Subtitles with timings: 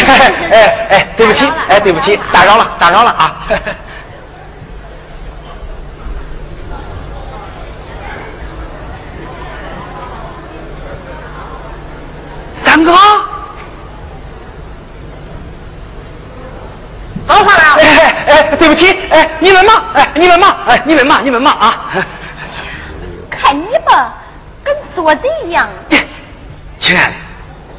[0.00, 3.46] 哎 哎，对不起，哎，对不起，打扰了，打扰了啊！
[12.64, 12.92] 三哥，
[17.28, 17.62] 找啥了？
[17.80, 21.88] 哎哎，对不起，哎，你们忙，哎，你们忙，哎，你们忙，你们忙啊！
[23.30, 24.12] 看你吧，
[24.64, 25.68] 跟做贼一样。
[26.80, 27.12] 亲爱的，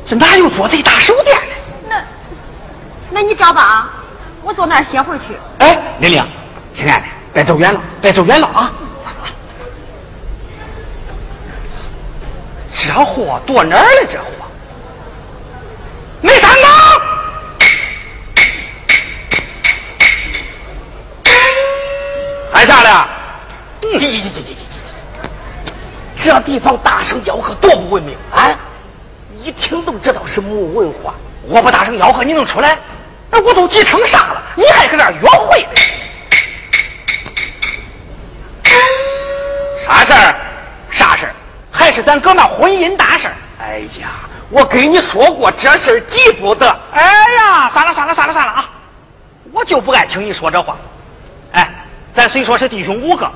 [0.06, 1.32] 这哪有做贼打手的？
[3.16, 3.90] 那，你找吧啊，
[4.44, 5.38] 我坐那儿歇会儿去。
[5.60, 6.22] 哎，玲玲，
[6.74, 8.74] 亲爱的，别走远了，别走远了啊！
[12.74, 14.12] 这货躲哪儿了？
[14.12, 14.26] 这货
[16.20, 16.68] 没三个，
[22.52, 23.08] 还下来？
[23.82, 23.88] 嗯，
[26.18, 28.54] 这地方大声吆喝多不文明啊！
[29.42, 31.14] 一听都知道是木文化，
[31.48, 32.78] 我不大声吆喝，你能出来？
[33.36, 34.42] 那我都急成啥了？
[34.56, 35.68] 你还搁这约会？
[39.86, 40.36] 啥事儿？
[40.90, 41.36] 啥事儿？
[41.70, 43.28] 还是咱哥那婚姻大事？
[43.60, 46.66] 哎呀，我跟你说过，这事儿急不得。
[46.94, 47.04] 哎
[47.34, 48.70] 呀，算了算了算了算了啊！
[49.52, 50.78] 我就不爱听你说这话。
[51.52, 51.70] 哎，
[52.16, 53.30] 咱虽说是弟兄五个，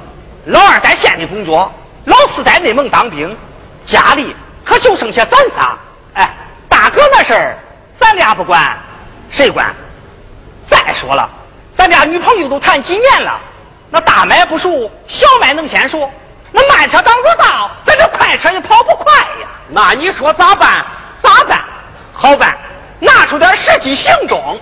[0.46, 1.70] 老二在县里工作，
[2.06, 3.38] 老四在内蒙当兵，
[3.86, 4.34] 家里
[4.64, 5.78] 可就剩下咱仨。
[6.14, 6.34] 哎，
[6.70, 7.58] 大哥那事儿，
[8.00, 8.78] 咱俩不管，
[9.30, 9.76] 谁管？
[10.70, 11.30] 再说了，
[11.78, 13.40] 咱俩女朋友都谈几年了，
[13.90, 16.10] 那大麦不熟，小麦能先熟。
[16.52, 19.48] 那慢车挡住道，咱这快车也跑不快呀。
[19.68, 20.86] 那你说咋办？
[21.22, 21.64] 咋办？
[22.14, 22.58] 好办，
[23.00, 24.60] 拿出点实际行动。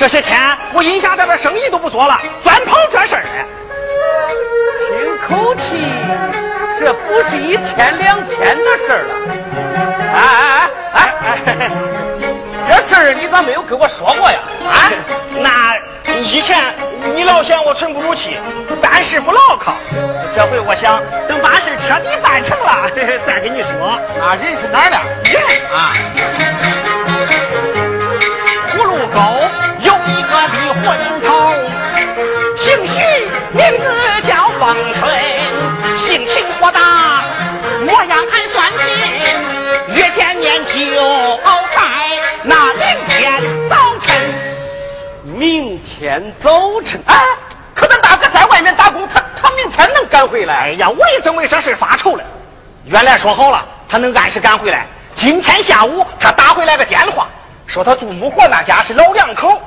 [0.00, 3.44] 这些天我阴下这边生意都不做了，专跑这事儿呢。
[4.88, 5.92] 听口气，
[6.80, 9.14] 这不是一天两天的事儿了。
[10.14, 11.28] 哎哎哎哎
[11.60, 11.70] 哎！
[12.66, 14.38] 这事儿你咋没有跟我说过呀？
[14.70, 14.90] 啊，
[15.38, 15.76] 那
[16.14, 16.74] 以前
[17.14, 18.38] 你老嫌我沉不住气，
[18.80, 19.76] 办事不牢靠。
[20.34, 20.98] 这回我想
[21.28, 22.88] 等把事彻底办成了，
[23.26, 24.00] 再跟你说。
[24.18, 24.96] 啊人是哪儿的？
[25.30, 25.42] 人
[25.74, 25.92] 啊，
[28.72, 29.20] 葫芦沟
[30.82, 31.52] 个离婚头，
[32.56, 35.10] 姓徐，名字叫方春，
[35.98, 37.22] 性情豁达，
[37.80, 40.72] 模样还算俊，约见面就
[41.74, 41.80] 在
[42.42, 44.34] 那明天早晨。
[45.24, 46.50] 明天早
[46.82, 47.00] 晨。
[47.06, 47.14] 哎，
[47.74, 50.54] 可咱大哥在外面打工，他他明天能赶回来？
[50.54, 52.24] 哎呀，我也正为这事发愁了。
[52.84, 54.86] 原来说好了，他能按时赶回来。
[55.16, 57.28] 今天下午他打回来个电话，
[57.66, 59.60] 说他住木活那家是老两口，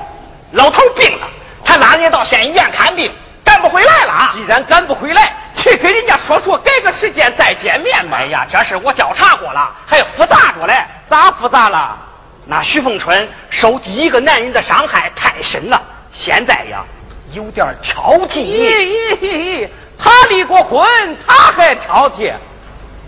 [0.53, 1.27] 老头病了，
[1.63, 3.11] 他拉人家到县医院看病，
[3.43, 4.31] 赶不回来了啊。
[4.33, 8.17] 既然赶不回来，去跟人家说说，改个时间再见面吧。
[8.17, 10.73] 哎呀，这事我调查过了，还复杂着嘞。
[11.09, 11.97] 咋复杂了？
[12.45, 16.83] 那徐凤春受第一个男人的伤害太深了，现在呀
[17.31, 18.37] 有点挑剔。
[18.37, 19.69] 咦咦咦！
[19.97, 22.33] 他离过婚，他还挑剔？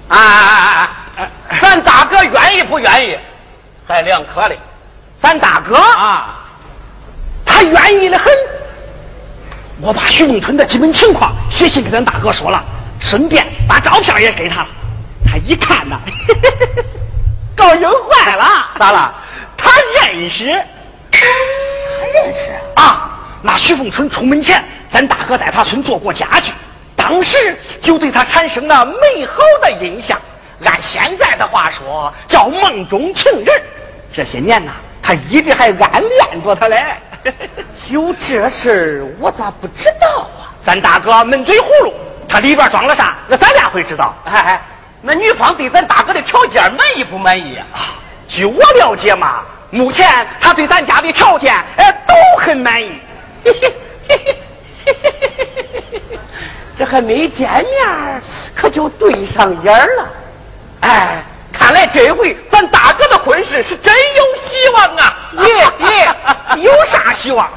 [0.07, 1.59] 哎哎哎哎！
[1.61, 3.19] 咱大哥愿意不愿意？
[3.87, 4.57] 还两可嘞。
[5.21, 6.44] 咱大哥啊，
[7.45, 8.27] 他愿意的很。
[9.81, 12.63] 我把徐凤春的基本情况写信给咱大哥说了，
[12.99, 14.67] 顺便把照片也给他了。
[15.25, 15.99] 他一看呐，
[17.55, 18.45] 高兴坏了。
[18.79, 19.13] 咋了？
[19.57, 19.69] 他
[20.01, 20.45] 认识。
[21.11, 23.11] 他认识啊？
[23.41, 26.51] 那徐凤春出门前，咱大哥在他村做过家具，
[26.95, 30.19] 当时就对他产生了美好的印象。
[30.63, 33.61] 按现在的话说，叫梦中情人。
[34.11, 34.71] 这些年呐，
[35.03, 36.83] 他一直还暗恋着他嘞。
[37.89, 40.53] 有这事儿，我咋不知道啊？
[40.65, 41.93] 咱大哥闷嘴葫芦，
[42.27, 43.15] 他里边装了啥？
[43.27, 44.13] 那咱俩会知道。
[44.25, 44.61] 哎哎，
[45.01, 47.95] 那女方对咱大哥的条件满意不满意啊？
[48.27, 52.99] 据我了解嘛，目前他对咱家的条件哎都很满意。
[53.43, 53.73] 嘿嘿
[54.09, 54.35] 嘿嘿
[54.85, 56.19] 嘿嘿嘿嘿嘿
[56.75, 58.21] 这还没见面，
[58.55, 60.09] 可就对上眼了。
[60.81, 61.23] 哎，
[61.57, 65.31] 看来这回咱大哥的婚事是真有希望啊！
[65.41, 65.47] 耶
[65.89, 66.07] 耶，
[66.61, 67.49] 有啥希望？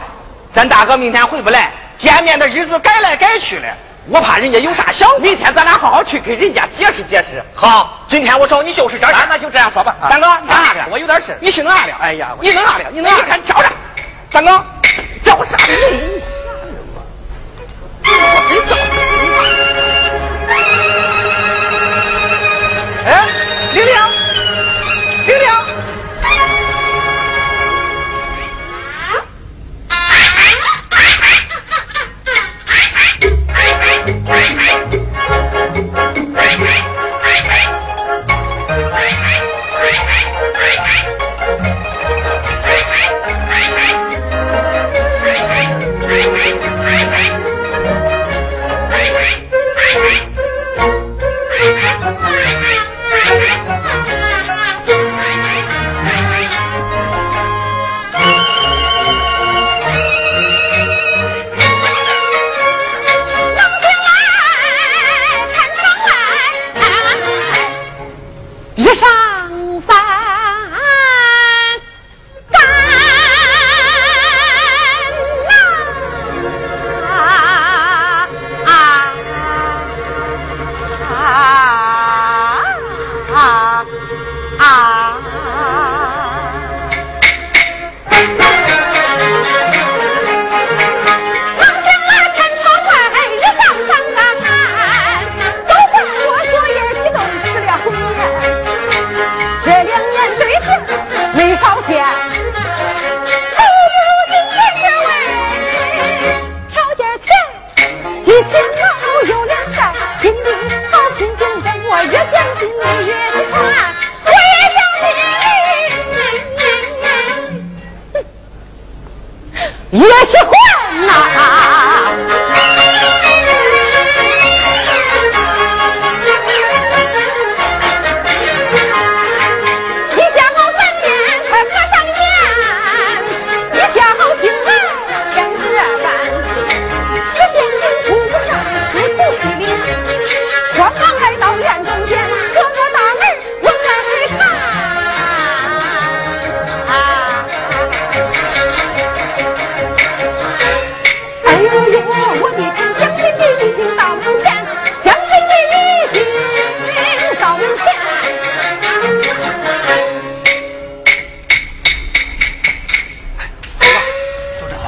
[0.55, 3.67] 咱大哥明天回不来，见面的日子改来改去的，
[4.09, 5.09] 我怕人家有啥想。
[5.21, 7.43] 明天咱俩好好去给人家解释解释。
[7.55, 9.15] 好，今天我找你就是这事。
[9.29, 9.95] 那就这样说吧。
[10.09, 10.87] 三哥，你干啥的？
[10.91, 11.37] 我有点事。
[11.41, 11.95] 你去哪了？
[12.01, 12.85] 哎呀，你弄啥的？
[12.91, 13.23] 你弄啥？
[13.23, 13.69] 看找着。
[14.33, 14.65] 三哥，
[15.23, 15.57] 找啥？
[20.51, 21.18] 哎，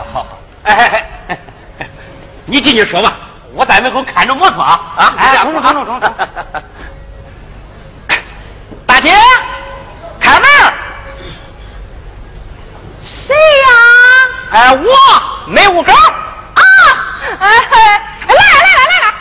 [0.01, 1.39] 好好好，哎哎
[1.79, 1.89] 哎，
[2.47, 3.17] 你进去说吧，
[3.53, 5.15] 我在门口看着摩托啊啊！
[5.19, 6.15] 哎，冲冲冲冲冲冲！
[8.87, 9.13] 大姐，
[10.21, 10.49] 开门！
[13.03, 13.69] 谁呀？
[14.53, 14.87] 哎，我
[15.47, 15.93] 没五狗。
[15.93, 16.63] 啊！
[17.39, 17.49] 哎，
[18.27, 19.15] 来了来了来了！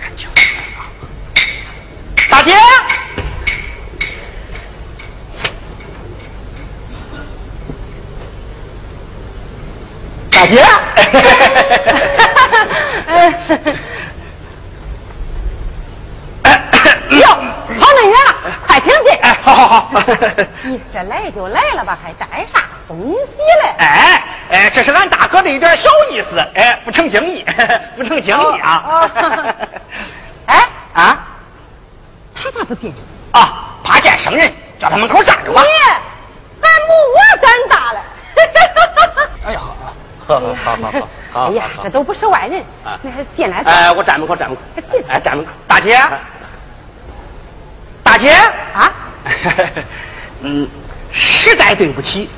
[0.00, 0.40] 看清楚
[0.78, 0.80] 啊！
[2.30, 2.54] 大姐，
[10.30, 10.62] 大姐，
[17.10, 17.26] 哟，
[17.80, 18.34] 跑那远了，
[18.66, 19.08] 快请进。
[19.22, 19.90] 哎，好好好。
[20.64, 23.74] 你这来就来了吧，还带啥东西嘞？
[23.78, 27.44] 哎哎，这是俺大哥的一点小意思，哎，不成敬意，
[27.96, 29.54] 不成敬意啊哦哦。
[30.46, 31.18] 哎，啊
[32.34, 32.92] 他咋不进？
[33.32, 33.68] 啊！
[33.84, 35.68] 怕见生人，叫他门口站着吧你。，
[36.60, 37.98] 还没我胆大嘞。
[39.46, 39.60] 哎呀，
[40.26, 41.48] 好好好好。
[41.48, 43.62] 哎呀，这都不是外人啊，那还进来。
[43.64, 45.50] 哎，我站门口站门口进，哎站门口。
[45.66, 45.98] 大姐，
[48.02, 48.30] 大姐，
[48.74, 48.92] 啊，
[50.42, 50.68] 嗯，
[51.10, 52.28] 实在对不起，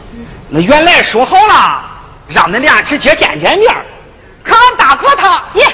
[0.49, 1.85] 那原来说好了，
[2.29, 3.85] 让恁俩直接见见面儿
[4.45, 5.65] 可俺大哥他，耶，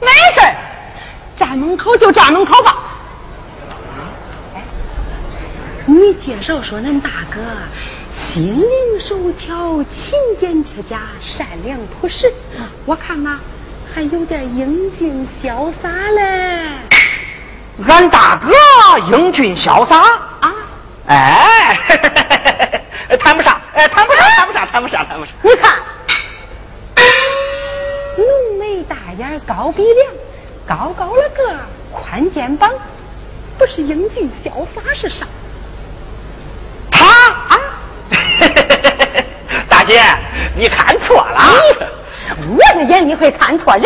[0.00, 0.54] 没事儿
[1.36, 2.76] 站门口就站门口吧。
[4.54, 4.62] 哎，
[5.86, 7.40] 你介绍说恁大哥
[8.18, 12.32] 心灵手巧、勤俭持家、善良朴实，
[12.84, 13.38] 我看呐
[13.94, 16.68] 还有点英俊潇洒嘞。
[17.88, 18.50] 俺大哥
[19.16, 19.96] 英俊潇洒，
[20.40, 20.54] 啊，
[21.06, 21.78] 哎，
[23.20, 25.34] 谈不上，哎，谈不上，谈不上，谈谈不上，谈不上。
[25.42, 25.78] 你看，
[28.16, 30.12] 浓眉大眼，高鼻梁，
[30.66, 31.56] 高高了个，
[31.92, 32.70] 宽肩膀，
[33.56, 35.24] 不是英俊潇洒是啥？
[36.90, 37.60] 他啊，
[39.68, 40.02] 大姐，
[40.54, 41.40] 你看错了。
[42.50, 43.84] 我这眼里会看错人。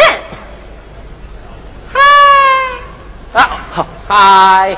[1.93, 4.77] 嗨，啊，嗨，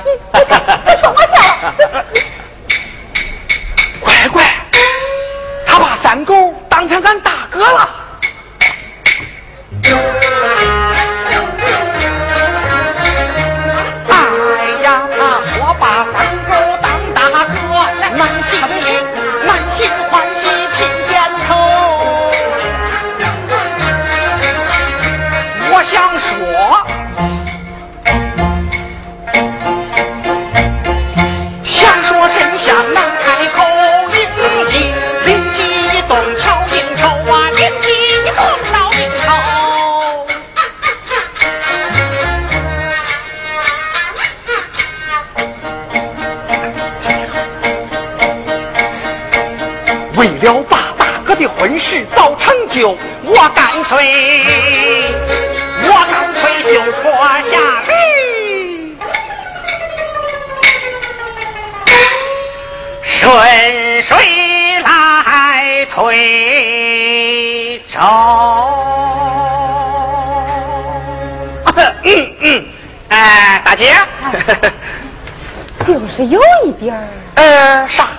[75.87, 78.09] 就是有一点儿，呃，啥？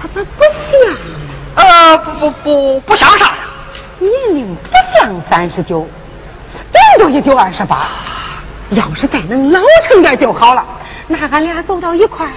[0.00, 0.96] 他他不像，
[1.54, 3.38] 呃，不不不不像啥呀？
[3.98, 5.86] 年龄不像三十九，
[6.72, 7.88] 顶多也就二十八。
[8.70, 10.64] 要是再能老成点就好了，
[11.06, 12.32] 那俺俩走到一块儿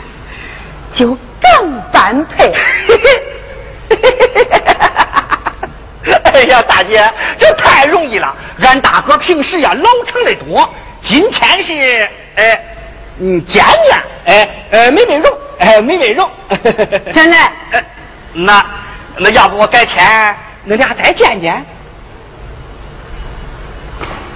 [0.93, 2.53] 就更般配。
[6.33, 7.09] 哎呀，大姐，
[7.39, 8.35] 这太容易了。
[8.59, 10.69] 俺大哥平时呀老成的多，
[11.01, 12.59] 今天是呃
[13.19, 16.29] 嗯见面，哎呃没美容，哎没美容。
[17.13, 17.37] 真的？
[17.71, 17.83] 呃
[18.33, 18.65] 那
[19.17, 20.35] 那要不我改天
[20.67, 21.65] 恁俩再见见？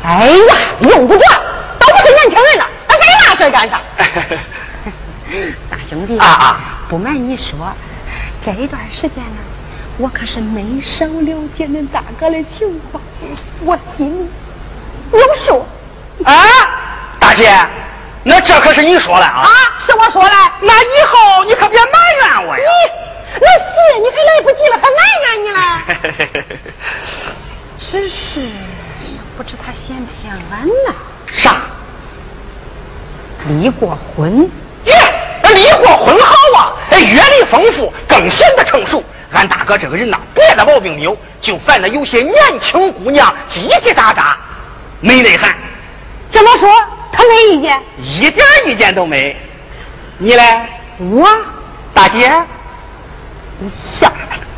[0.04, 0.56] 哎呀，
[0.90, 1.26] 用不着，
[1.78, 3.82] 都不是年轻人了，还干那事干啥？
[5.70, 7.72] 大兄弟啊啊不瞒你说，
[8.42, 9.42] 这一段时间呢，
[9.98, 13.04] 我可是没少了解恁大哥的情况，
[13.66, 14.30] 我心里
[15.12, 15.66] 有数。
[16.24, 16.34] 啊，
[17.20, 17.52] 大姐，
[18.24, 19.42] 那这可是你说的啊？
[19.42, 19.50] 啊，
[19.86, 20.36] 是我说的。
[20.62, 22.64] 那以后你可别埋怨我呀。
[23.32, 25.60] 你那是你还来不及了，还埋怨你了？
[27.92, 28.50] 真是
[29.38, 30.94] 不知他嫌不嫌俺呢？
[31.32, 31.62] 啥？
[33.48, 34.50] 离过婚？
[35.52, 39.04] 离过婚好啊，哎，阅历丰富，更显得成熟。
[39.32, 44.36] 俺大哥这个人呐，别的毛病没有，就烦那有些年轻姑娘叽叽喳喳，
[45.02, 45.56] 没内涵，
[46.32, 46.70] 这么说，
[47.12, 47.82] 他没意见？
[47.98, 49.36] 一点意见都没。
[50.18, 50.44] 你嘞，
[51.00, 51.28] 我
[51.94, 52.28] 大姐？
[52.28, 52.46] 呀，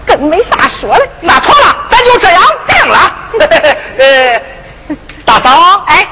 [0.06, 1.08] 更没啥说的。
[1.22, 3.16] 那妥了，咱就这样定了。
[4.00, 4.42] 呃，
[5.26, 6.08] 大嫂，哎呀，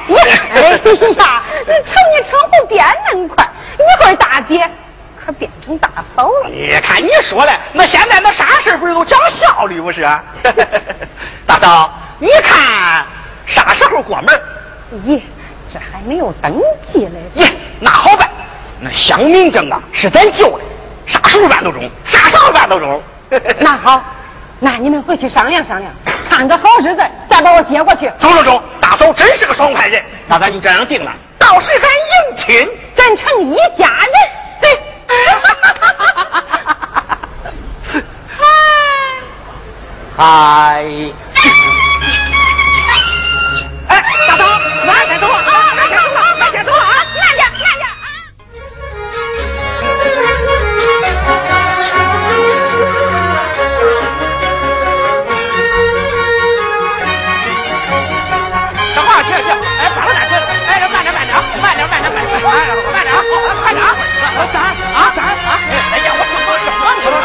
[0.54, 3.44] 哎呀，瞅你称呼变那么快，
[3.78, 4.68] 一会儿大姐
[5.16, 6.48] 可变成大嫂了。
[6.48, 10.02] 你看你说的，那现在那啥事不是都讲效率不是？
[11.46, 13.04] 大嫂，你看
[13.46, 14.40] 啥时候过门？
[15.06, 15.20] 咦，
[15.72, 16.60] 这还没有登
[16.92, 17.20] 记嘞。
[17.34, 17.46] 耶，
[17.78, 18.28] 那好办，
[18.80, 20.64] 那乡民证啊是咱旧的，
[21.06, 23.00] 啥时候办都中，啥时候办都中。
[23.60, 24.02] 那好，
[24.58, 25.92] 那你们回去商量商量，
[26.28, 28.10] 看个好日子再把我接过去。
[28.18, 34.10] 中中中，大嫂真是个爽快人，那咱就这样定了，到时咱迎亲，咱成一家人。
[34.60, 34.68] 对。
[40.16, 41.12] 嗨，哎，
[64.40, 65.60] 啊咱啊咱啊！
[65.92, 67.16] 哎呀，我怎么怎么你了？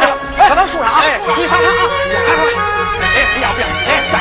[0.00, 1.02] 哎，把他树上啊！
[1.02, 1.84] 哎，你看看啊，我
[2.26, 2.42] 看看。
[3.14, 4.19] 哎，不要不要，哎，咱。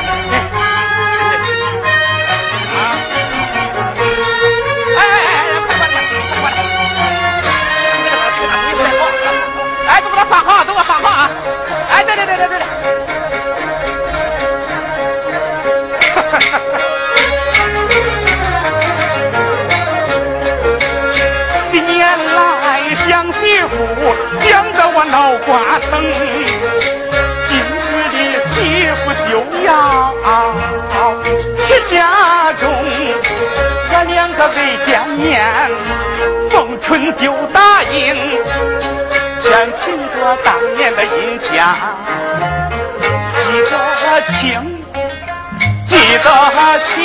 [25.46, 26.04] 花城
[27.48, 28.58] 今日的媳
[28.92, 29.32] 妇就
[29.66, 30.14] 要
[31.56, 32.64] 去家中
[33.92, 35.42] 我两个未见面
[36.50, 38.16] 逢春就答应
[39.42, 41.50] 全凭着当年的殷勤
[43.36, 44.40] 记得清
[45.86, 46.30] 记得
[46.88, 46.98] 清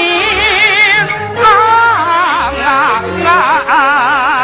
[1.43, 1.47] 啊
[2.65, 3.29] 啊啊
[3.69, 4.44] 啊。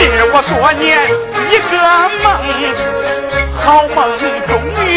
[0.00, 1.02] 我多年
[1.50, 1.76] 一个
[2.22, 2.26] 梦，
[3.64, 3.98] 好梦
[4.46, 4.52] 终
[4.86, 4.88] 于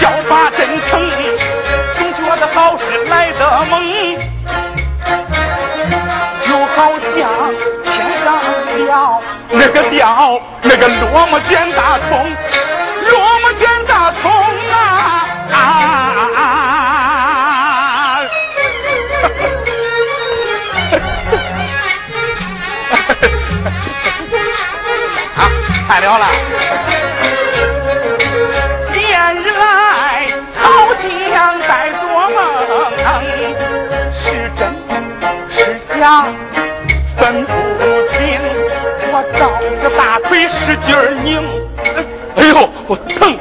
[0.00, 0.90] 要把真成，
[1.98, 3.74] 总觉得好事来的猛，
[6.46, 6.78] 就好
[7.16, 7.16] 像
[7.84, 8.26] 天上
[8.76, 12.30] 掉那个掉那个落寞卷大葱，
[13.10, 14.30] 落寞卷大葱
[14.70, 14.74] 啊
[15.52, 16.05] 啊！
[25.98, 26.26] 看了了，
[28.92, 30.26] 连日来
[30.60, 32.38] 好像在做梦，
[34.12, 34.60] 是真
[35.48, 35.58] 是
[35.98, 36.26] 假
[37.16, 37.50] 分不
[38.12, 38.38] 清。
[39.10, 39.48] 我照
[39.82, 41.30] 着大腿使劲拧，
[42.36, 43.35] 哎呦，我疼，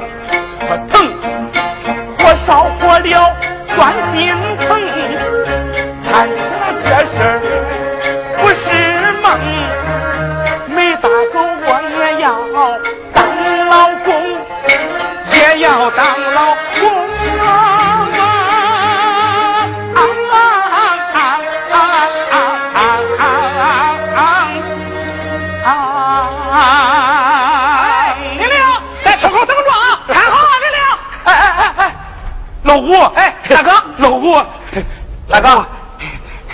[35.35, 35.65] 大哥，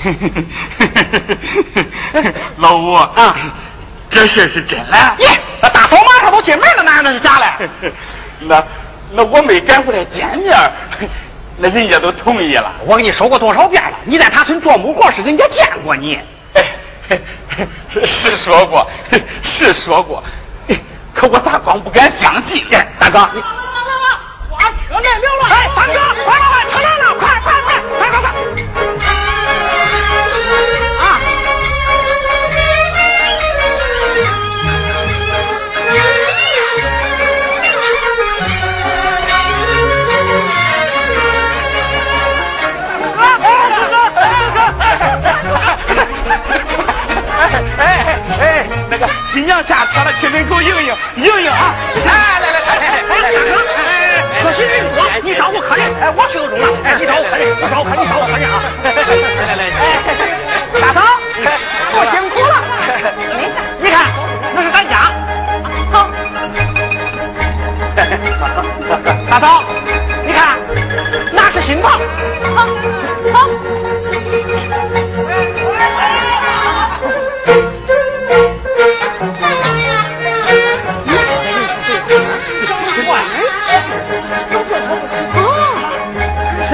[2.58, 3.36] 老吴啊，
[4.10, 4.98] 这事是真的。
[5.20, 5.28] 耶！
[5.62, 7.52] 那大嫂马上都进门了，哪那是假的？
[8.42, 8.64] 那
[9.12, 10.58] 那我没赶回来见面，
[11.58, 12.74] 那人家都同意了。
[12.86, 16.18] 我跟你说过多少遍了，你在他村做木活是人家见过你。
[16.56, 16.66] 哎，
[18.04, 18.90] 是说过，
[19.44, 20.24] 是说过，
[21.14, 22.66] 可我咋光不敢相信？
[22.98, 23.52] 大哥，你来来
[24.02, 24.08] 来，
[24.50, 25.44] 花车来了了！
[25.50, 25.94] 哎，大哥，
[26.26, 27.61] 快快快，车来了，快快快，快快
[48.92, 51.74] 那个新娘下车了，去门口迎迎迎迎啊！
[51.96, 53.56] 来来来来来，大哥，
[54.44, 58.60] 可惜你你招呼客人，哎，我去都中了，哎，你招呼客人，我招呼客人，你招呼客人啊！
[58.84, 59.72] 来来来，
[60.82, 61.00] 大嫂，
[61.94, 62.54] 我辛苦了。
[63.38, 64.12] 没事，你看，
[64.54, 64.94] 那是咱家。
[65.94, 65.96] 好。
[69.30, 69.64] 大嫂，
[70.26, 70.60] 你看，
[71.32, 71.98] 那是新房。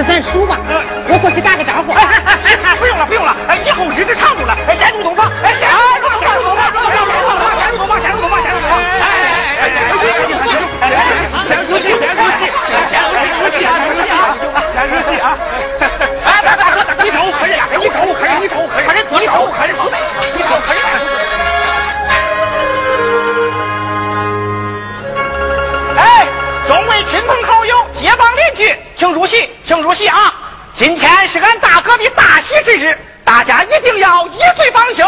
[0.08, 0.58] 咱叔吧？
[1.10, 1.92] 我过去打个招呼。
[1.92, 5.30] 哎哎哎哎，不用了不用了，哎，以后日子长住了，哎，先住东房，
[29.68, 30.34] 请入席啊！
[30.76, 35.06] 今天是俺大哥的大喜之日，大家一定要一醉方休，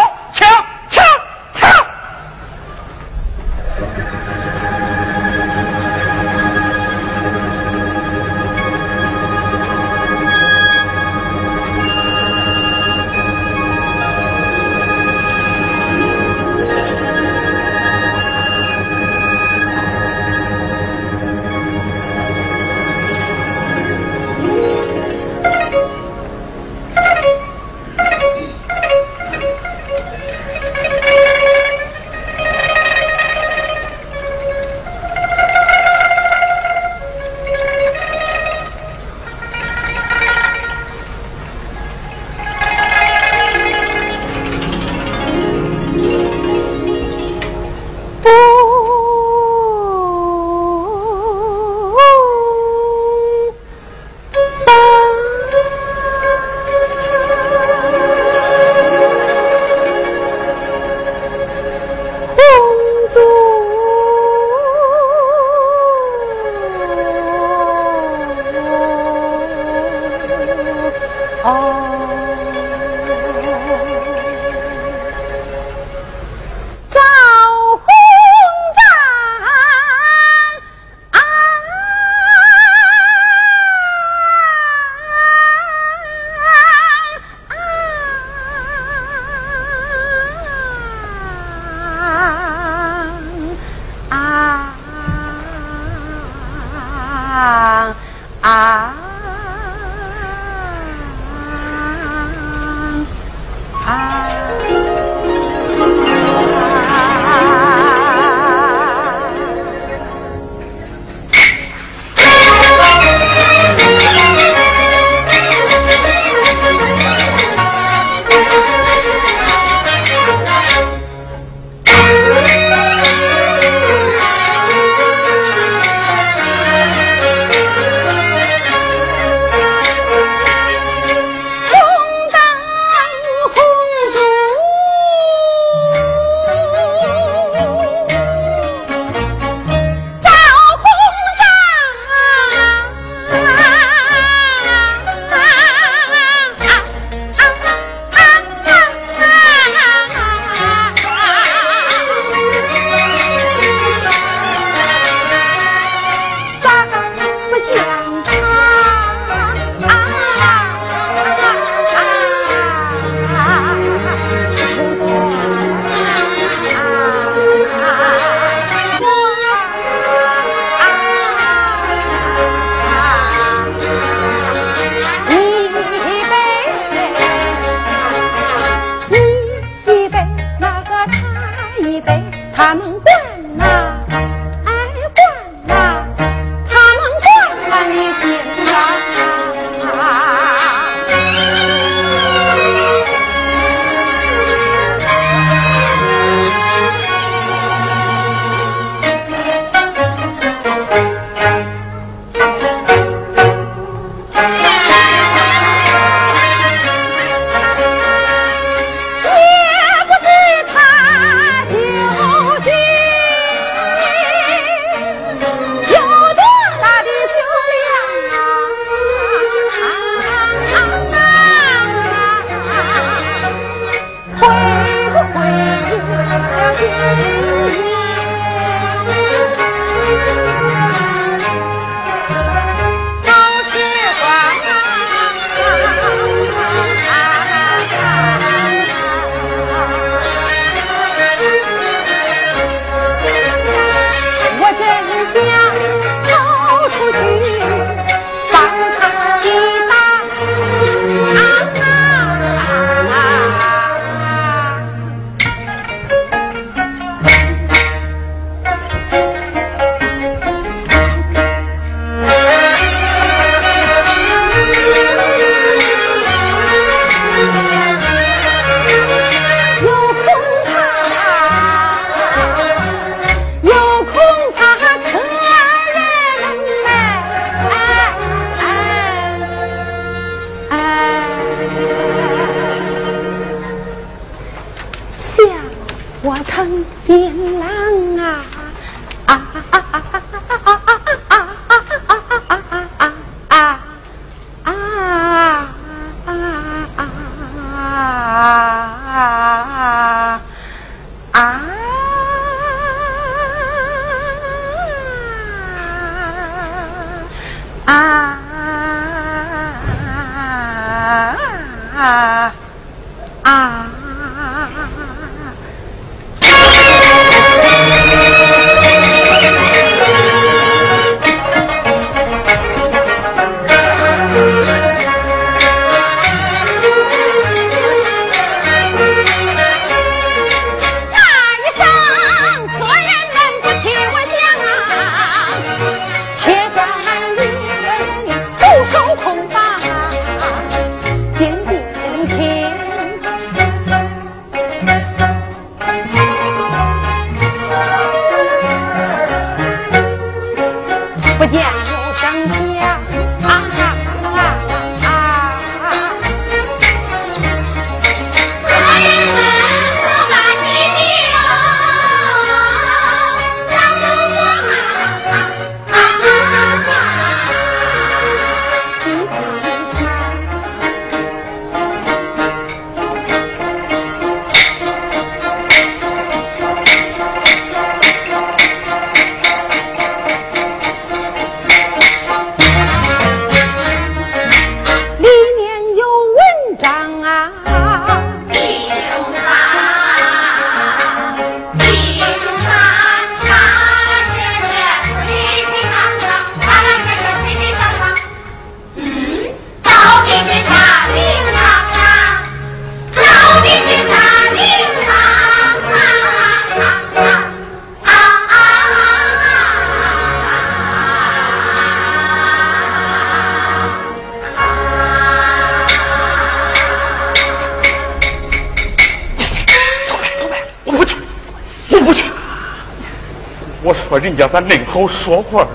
[424.30, 425.68] 人家咱恁好说话，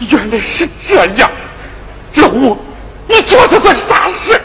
[0.00, 1.30] 原来是这样。
[2.14, 2.58] 老吴，
[3.06, 4.40] 你做这算啥事？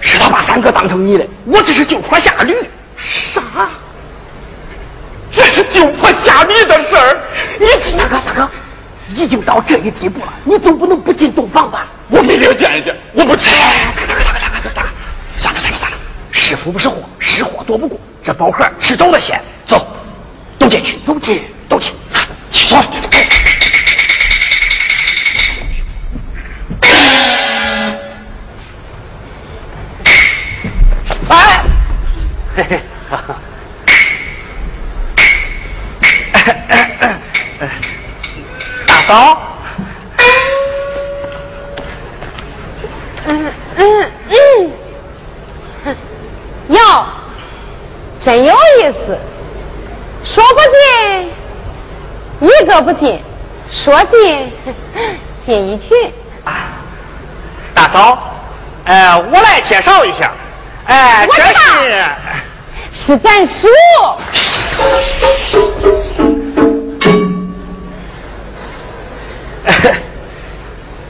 [0.00, 2.54] 是他把三哥当成你的，我这是救坡下驴。
[2.98, 3.42] 啥？
[5.32, 7.18] 这是救坡下驴的事儿？
[7.58, 8.50] 你大哥，大哥，
[9.14, 11.86] 已经到这一地步了，你总不能不进洞房吧？
[12.10, 13.56] 我没了见见，我不去。
[13.96, 14.88] 大哥，大哥，大哥，大哥，
[15.38, 15.96] 算了算了算了，
[16.30, 17.98] 是福不是祸，是祸躲不过。
[18.22, 19.37] 这宝盒迟早的险，
[48.20, 49.18] 真有意思，
[50.24, 51.30] 说不进
[52.40, 53.22] 一个不进，
[53.70, 54.52] 说进
[55.46, 55.96] 进 一群。
[57.74, 58.18] 大嫂，
[58.84, 60.32] 呃，我来介绍一下，
[60.86, 62.04] 哎、我这是。
[63.06, 63.68] 是咱叔，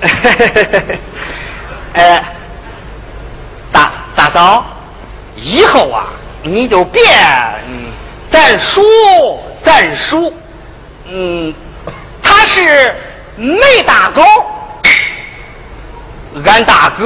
[1.94, 2.22] 呃，
[3.72, 4.64] 大大嫂，
[5.36, 6.08] 以后啊，
[6.42, 7.02] 你就别
[7.68, 7.92] 嗯，
[8.30, 8.82] 咱叔
[9.64, 10.32] 咱叔，
[11.06, 11.52] 嗯，
[12.22, 12.94] 他是
[13.36, 14.22] 梅大狗，
[16.44, 17.04] 俺大哥，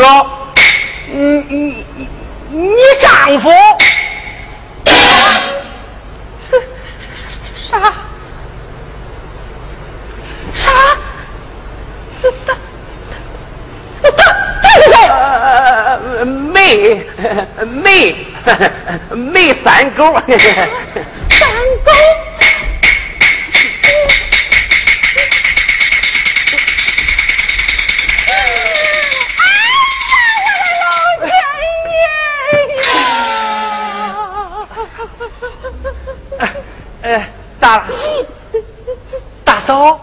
[1.06, 1.16] 你
[1.48, 1.84] 你，
[2.50, 3.50] 你丈夫，
[7.70, 7.92] 啥？
[10.54, 10.70] 啥？
[12.22, 12.54] 他他
[14.02, 14.10] 他
[14.62, 14.96] 他是谁？
[16.72, 18.16] 呃，梅梅
[19.10, 20.14] 梅三狗。
[20.14, 21.48] 三
[21.84, 21.92] 狗。
[37.02, 37.20] 呃，
[37.58, 37.84] 大
[39.44, 40.00] 大嫂，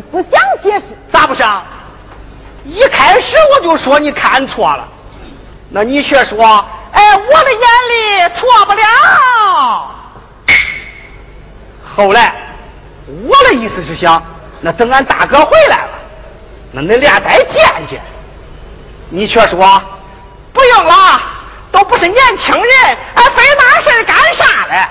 [0.00, 0.30] 不想
[0.62, 0.96] 解释？
[1.12, 1.62] 咋不想？
[2.64, 4.86] 一开始我就说你看错了，
[5.70, 6.44] 那你却说，
[6.92, 9.94] 哎，我的眼里错不了。
[11.96, 12.34] 后来，
[13.06, 14.22] 我的意思是想，
[14.60, 15.90] 那等俺大哥回来了，
[16.72, 18.02] 那恁俩再见见。
[19.08, 19.82] 你却说，
[20.52, 21.22] 不用了，
[21.72, 24.86] 都不是年轻人，哎，非那事干啥嘞？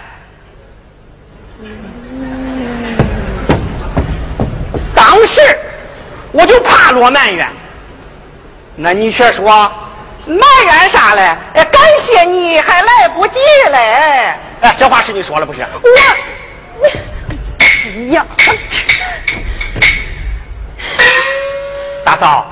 [4.98, 5.60] 当时
[6.32, 7.48] 我就怕落埋怨，
[8.76, 9.72] 那你却说
[10.26, 11.22] 埋怨啥嘞？
[11.54, 13.38] 哎，感谢你还来不及
[13.72, 14.34] 嘞！
[14.62, 15.62] 哎，这话是你说了不是？
[15.62, 16.90] 我，
[17.60, 17.68] 哎
[18.12, 18.26] 呀，
[22.04, 22.48] 大嫂，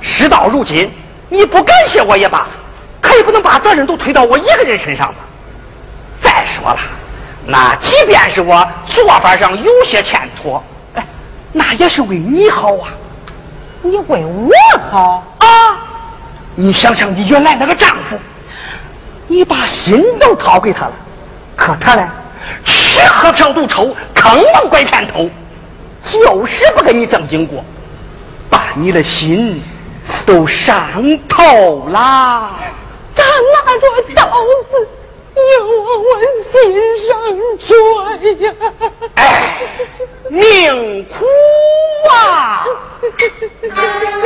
[0.00, 0.92] 事到如今，
[1.28, 2.48] 你不感谢我也罢，
[3.00, 5.20] 可也不能把责任都推到我一个人身上吧。
[6.20, 6.80] 再说了，
[7.46, 10.71] 那即便是我做法上有些欠妥，哎，
[11.52, 12.88] 那也是为你好啊。
[13.84, 14.50] 你为我
[14.90, 15.46] 好啊！
[16.54, 18.16] 你想想你原来那个丈夫，
[19.26, 20.92] 你把心都掏给他了，
[21.56, 22.08] 可他呢，
[22.64, 25.28] 吃喝嫖赌抽，坑蒙拐骗偷，
[26.04, 27.64] 就是不跟你正经过，
[28.48, 29.60] 把你的心
[30.24, 32.52] 都伤透啦。
[33.16, 34.24] 他拿着刀
[34.70, 34.88] 子
[35.34, 35.68] 要往
[36.04, 36.08] 我
[36.52, 36.52] 心
[37.06, 37.10] 上
[37.58, 37.68] 拽
[38.46, 38.54] 呀！
[39.14, 39.20] 哎，
[40.28, 41.14] 命苦
[42.10, 42.12] 啊！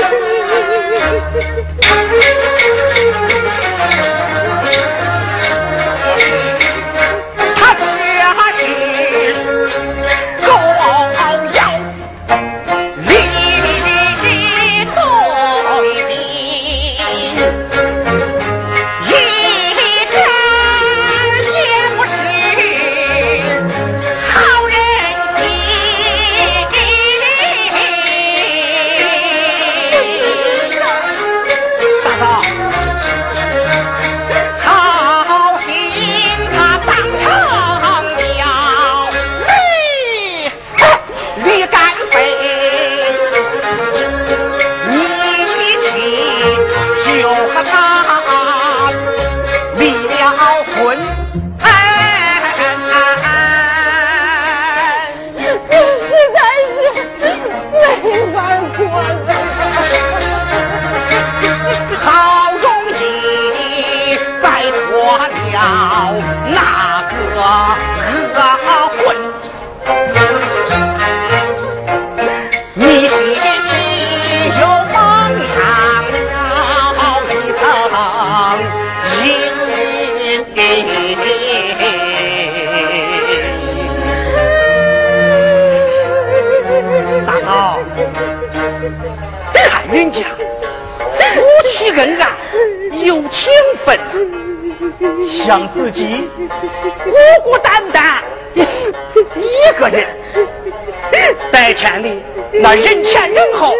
[102.60, 103.74] 那人前人后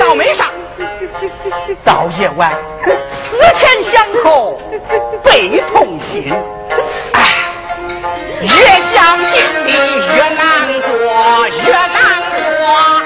[0.00, 0.48] 倒没上，
[1.84, 2.52] 到夜晚
[2.84, 4.58] 思前想后
[5.22, 6.32] 悲痛心，
[7.12, 7.20] 哎，
[8.42, 8.48] 越
[8.92, 9.72] 想心里
[10.16, 13.01] 越难过，越难过。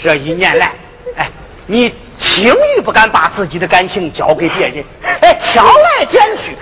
[0.00, 0.72] 这一年来，
[1.16, 1.28] 哎，
[1.66, 4.84] 你轻易不敢把自己的感情交给别人，
[5.22, 6.56] 哎，挑来拣去，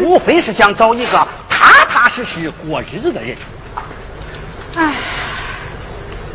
[0.00, 3.36] 无非是想找一个踏踏实实过日子的人。
[4.76, 4.94] 哎，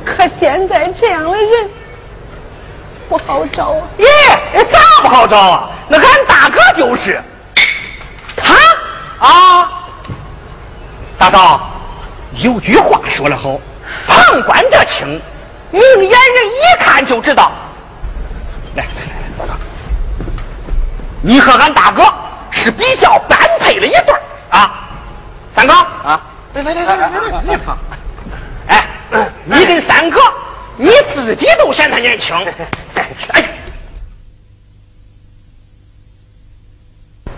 [0.06, 1.70] 可现在这样的人
[3.08, 3.88] 不好找啊！
[3.97, 4.06] 咦，
[4.72, 5.70] 咋不好找啊？
[5.88, 7.22] 那俺大哥就是，
[8.36, 8.56] 他
[9.26, 9.70] 啊，
[11.18, 11.70] 大嫂，
[12.41, 13.60] 有句话说得好，
[14.08, 15.22] 旁观者清。
[15.72, 17.52] 明眼人一看就知道，
[18.76, 19.60] 来来来，大哥，
[21.22, 22.04] 你和俺大哥
[22.52, 24.14] 是比较般配的一对
[24.50, 24.90] 啊。
[25.56, 26.22] 三哥啊，
[26.54, 27.78] 来来来来来来，你放。
[28.68, 28.88] 哎，
[29.46, 30.20] 你跟三哥，
[30.78, 32.36] 你自己都嫌他年轻。
[32.96, 33.10] 哎，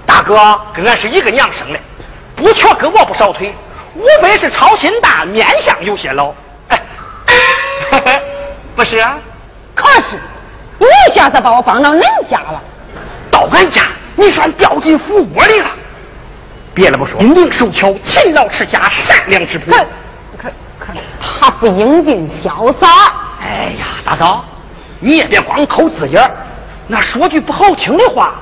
[0.05, 1.79] 大哥跟俺是一个娘生的，
[2.35, 3.53] 不缺胳膊不少腿，
[3.95, 6.33] 无非是操心大，面相有些老。
[8.75, 9.17] 不是啊，
[9.75, 10.19] 可是
[10.79, 12.61] 你一下子把我放到恁家了，
[13.29, 13.83] 到俺家
[14.15, 15.67] 你算掉进虎窝里了。
[16.73, 19.71] 别的不说，英俊手巧，勤劳持家，善良之可
[20.37, 22.87] 可可，他不英俊潇洒。
[23.39, 24.43] 哎呀，大嫂，
[24.99, 26.31] 你也别光抠字眼
[26.87, 28.33] 那说句不好听的话，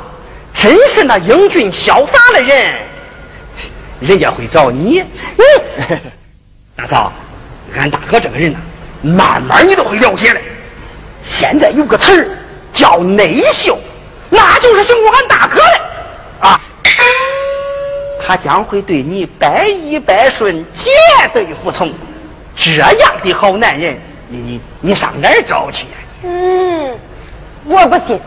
[0.56, 2.74] 真是那英俊潇洒的人，
[4.00, 5.04] 人家会找你。
[6.76, 7.12] 大嫂，
[7.78, 8.60] 俺大哥这个人呢？
[9.02, 10.40] 慢慢你都会了解的。
[11.24, 12.28] 现在有个词儿
[12.74, 13.78] 叫内秀，
[14.30, 16.62] 那就是形容俺大哥的啊。
[18.26, 20.90] 他将会对你百依百顺、绝
[21.34, 21.94] 对服从。
[22.56, 25.86] 这样的好男人，你你你上哪儿找去？
[26.24, 26.98] 嗯，
[27.66, 28.20] 我不信，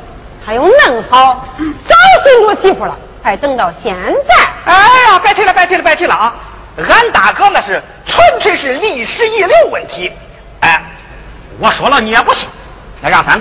[0.45, 1.47] 他有恁好，
[1.87, 1.95] 早
[2.25, 4.45] 寻着媳妇了，还等到现在。
[4.65, 4.75] 哎
[5.09, 6.35] 呀，别提了，别提了，别提了啊！
[6.77, 10.11] 俺大哥那是纯粹是历史遗留问题。
[11.59, 12.49] 我说了你也不信，
[13.03, 13.41] 来让咱。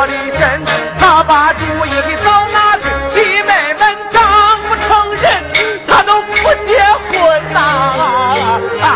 [0.00, 0.62] 我的神，
[1.00, 1.90] 他把主意
[2.24, 2.84] 早拿去，
[3.16, 3.82] 弟妹们
[4.12, 4.22] 长
[4.68, 5.42] 不成人，
[5.88, 6.36] 他都不
[6.68, 6.78] 结
[7.10, 7.58] 婚呐！
[8.80, 8.86] 啊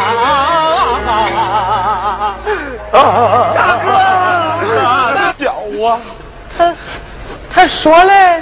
[2.93, 2.97] 啊！
[3.53, 3.91] 大哥，
[5.43, 5.45] 小
[5.85, 5.99] 啊，
[6.57, 6.73] 他
[7.53, 8.41] 他说的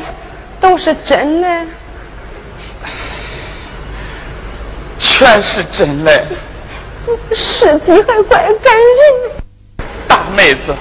[0.61, 1.49] 都是真的，
[4.99, 6.13] 全是真的，
[7.35, 9.33] 事情还怪感人。
[10.07, 10.77] 大妹子。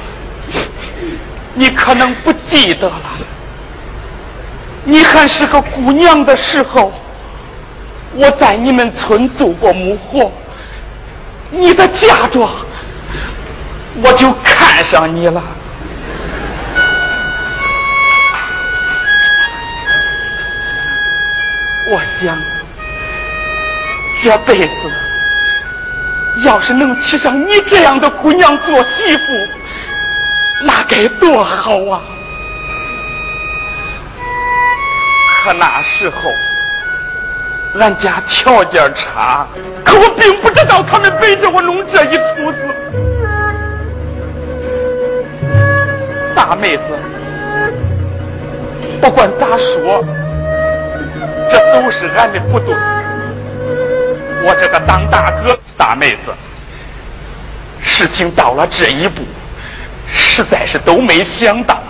[1.89, 3.01] 可能不记得了，
[4.83, 6.93] 你还是个姑娘的时候，
[8.13, 10.31] 我在你们村做过母活，
[11.49, 12.47] 你的嫁妆，
[14.03, 15.41] 我就看上你了。
[21.87, 22.37] 我想，
[24.23, 24.69] 这辈子
[26.45, 29.58] 要是能娶上你这样的姑娘做媳妇。
[30.65, 32.01] 那该多好啊！
[35.43, 36.29] 可那时候，
[37.79, 39.47] 俺家条件差，
[39.85, 42.57] 可我并不知道他们背着我弄这一出子。
[46.35, 46.83] 大妹子，
[49.01, 50.03] 不管咋说，
[51.49, 52.75] 这都是俺的不对。
[54.43, 56.33] 我这个当大哥，大妹子，
[57.81, 59.23] 事情到了这一步。
[60.39, 61.83] 实在是都没想到，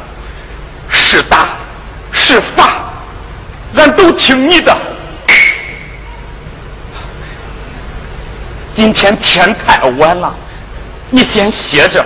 [0.90, 1.50] 是打
[2.12, 2.92] 是罚，
[3.76, 4.76] 俺都听你的。
[8.74, 10.34] 今天天太晚了，
[11.12, 12.04] 你先歇着，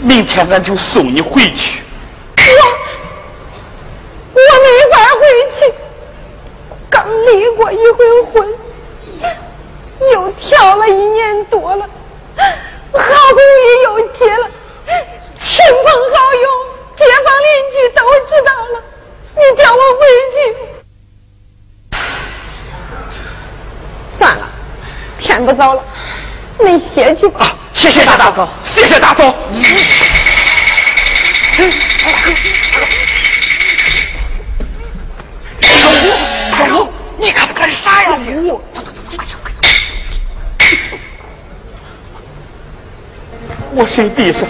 [0.00, 1.80] 明天俺就送你回去。
[2.38, 2.52] 我
[4.34, 5.20] 我没法回
[5.56, 5.72] 去，
[6.90, 8.48] 刚离过一回婚，
[10.12, 11.88] 又跳了一年多了，
[12.90, 14.50] 好不容易又结了。
[14.86, 14.94] 亲
[15.84, 16.46] 朋好友、
[16.96, 18.74] 街坊邻居都知道了，
[19.34, 20.00] 你叫我回
[20.32, 20.36] 去，
[24.18, 24.42] 算了，
[25.18, 25.82] 天不早了，
[26.60, 27.56] 你歇去吧。
[27.74, 29.34] 谢谢大嫂，谢谢大嫂。
[36.52, 38.52] 大嫂，你干干啥呀你？
[43.78, 44.48] 我睡地上。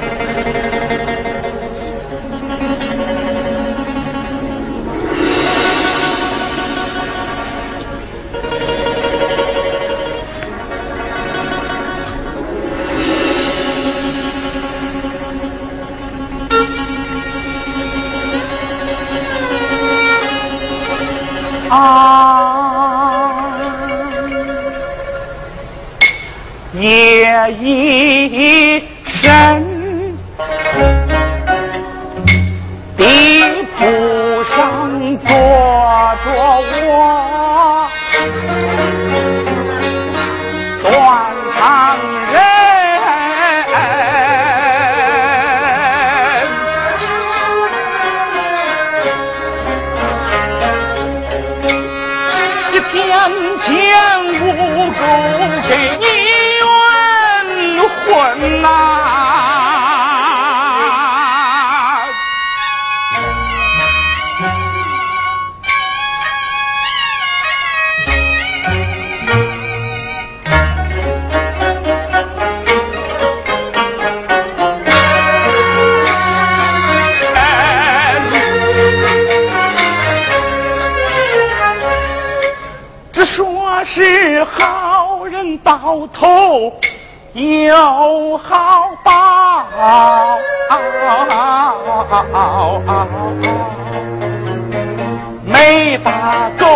[95.45, 96.67] 没打够，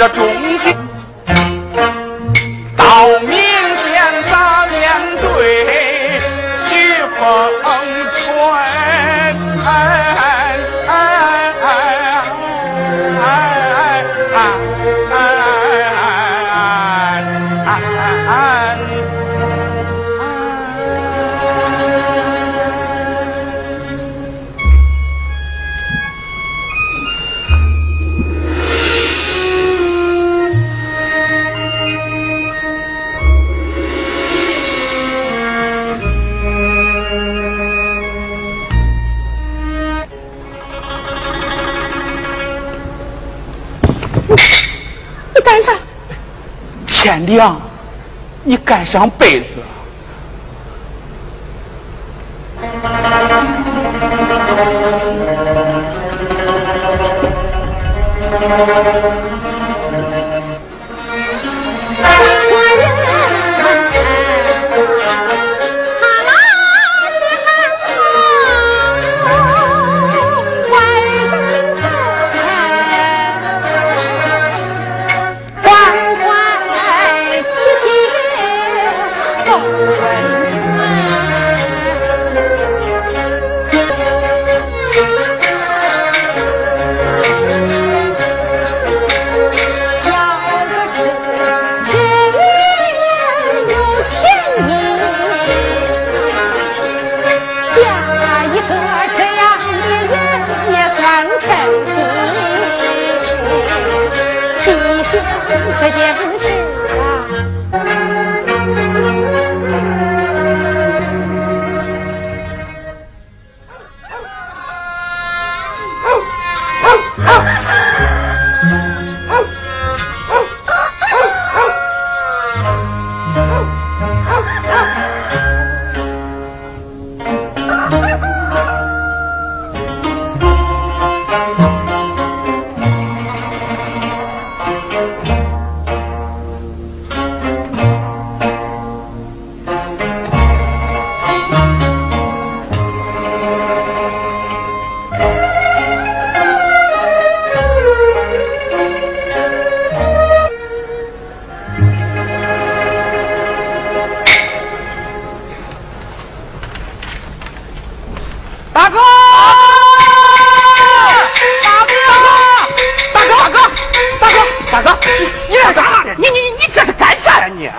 [0.00, 0.39] 这中
[47.30, 47.60] 一样，
[48.42, 49.46] 你盖上被子。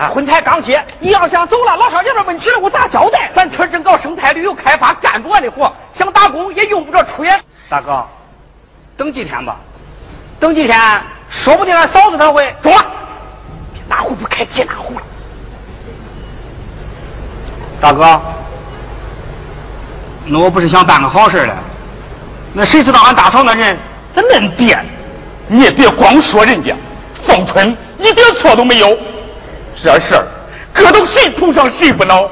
[0.08, 3.30] 婚台刚结，你要想走了，老少爷们问题了，我咋交代？
[3.34, 7.38] 咱村正搞生态旅游开发，干不完的活，想打工也用不着出远。
[7.68, 8.04] 大哥，
[8.96, 9.56] 等几天吧，
[10.38, 10.78] 等几天，
[11.28, 12.84] 说不定俺嫂子她会中了，
[13.72, 15.02] 别哪壶不开提哪壶了。
[17.80, 18.20] 大哥，
[20.24, 21.56] 那我不是想办个好事了，
[22.52, 23.76] 那谁知道俺大嫂那人
[24.14, 24.84] 咋恁变？
[25.48, 26.74] 你也别光说人家，
[27.26, 28.96] 凤春一点错都没有。
[29.82, 30.26] 这事儿
[30.72, 32.28] 搁到谁头上谁不恼？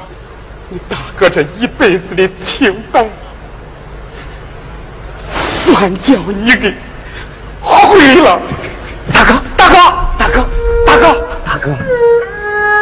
[0.69, 3.05] 你大哥这一辈子的清白，
[5.17, 6.73] 算叫你给
[7.59, 8.39] 毁了。
[9.13, 9.75] 大哥，大哥，
[10.17, 10.47] 大哥，
[10.85, 11.77] 大哥，大哥，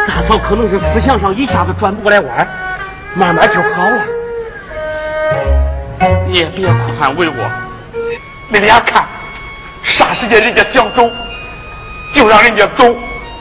[0.06, 2.48] 大嫂可能是思想上一下子转不过来弯
[3.14, 4.04] 慢慢就好了。
[6.28, 7.50] 你也别宽慰我，
[8.48, 9.04] 你俩看，
[9.82, 11.10] 啥时间人家想走，
[12.14, 12.94] 就让人家走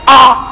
[0.05, 0.47] 啊！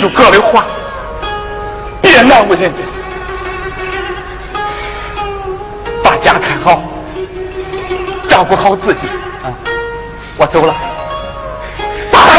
[0.00, 0.64] 就各位话，
[2.00, 2.80] 别难为人家，
[6.02, 6.82] 把家看好，
[8.26, 9.06] 照顾好自己。
[9.42, 9.52] 啊，
[10.38, 10.74] 我走了，
[12.10, 12.30] 大哥。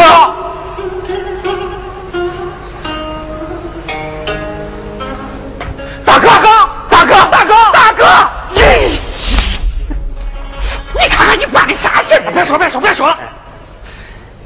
[6.04, 6.28] 大哥，
[6.90, 8.06] 大哥，大哥，大哥！
[8.56, 9.00] 咦，
[11.00, 13.16] 你看看你办的啥事别说，别说，别说。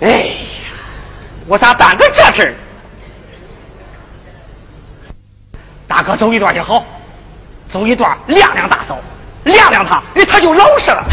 [0.02, 0.36] 哎呀，
[1.48, 2.54] 我咋办的这事儿？
[5.88, 6.84] 大哥走一段也好，
[7.68, 8.98] 走一段晾晾大嫂，
[9.44, 11.04] 晾晾他，哎，他就老实了。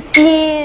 [0.00, 0.55] 心，